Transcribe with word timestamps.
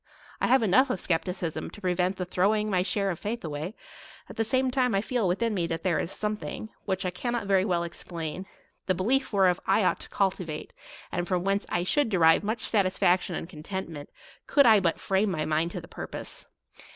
I 0.41 0.47
have 0.47 0.63
enough 0.63 0.89
of 0.89 0.99
skepticism 0.99 1.69
to 1.69 1.79
prevent 1.79 2.17
the 2.17 2.25
throwing 2.25 2.71
my 2.71 2.81
share 2.81 3.11
of 3.11 3.19
faith 3.19 3.43
away: 3.45 3.75
at 4.29 4.35
the 4.35 4.43
same 4.43 4.71
time 4.71 4.95
I 4.95 5.01
feel 5.01 5.27
within 5.27 5.53
me 5.53 5.67
that 5.67 5.83
there 5.83 5.99
is 5.99 6.11
something, 6.11 6.69
which 6.85 7.05
I 7.05 7.11
cannot 7.11 7.45
very 7.45 7.63
well 7.63 7.83
explain, 7.83 8.47
the 8.87 8.95
belief 8.95 9.31
whereof 9.31 9.59
I 9.67 9.83
ought 9.83 9.99
to 9.99 10.09
cultivate, 10.09 10.73
and 11.11 11.27
from 11.27 11.43
whence 11.43 11.67
I 11.69 11.83
should 11.83 12.09
derive 12.09 12.43
much 12.43 12.61
satisfaction 12.61 13.35
and 13.35 13.47
content 13.47 13.89
merit, 13.89 14.09
could 14.47 14.65
I 14.65 14.79
but 14.79 14.99
frame 14.99 15.29
my 15.29 15.45
mind 15.45 15.69
to 15.73 15.81
the 15.81 15.87
pur 15.87 16.07
pose. 16.07 16.47